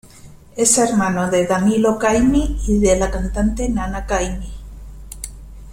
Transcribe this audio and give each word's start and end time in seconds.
Es 0.55 0.79
hermano 0.79 1.29
de 1.29 1.45
Danilo 1.45 1.99
Caymmi 1.99 2.59
y 2.67 2.79
de 2.79 2.95
la 2.97 3.11
cantante 3.11 3.69
Nana 3.69 4.07
Caymmi. 4.07 4.51